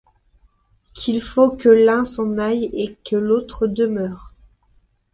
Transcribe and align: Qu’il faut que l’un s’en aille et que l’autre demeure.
Qu’il 0.95 1.21
faut 1.21 1.55
que 1.55 1.69
l’un 1.69 2.05
s’en 2.05 2.39
aille 2.39 2.71
et 2.73 2.97
que 3.07 3.15
l’autre 3.17 3.67
demeure. 3.67 4.33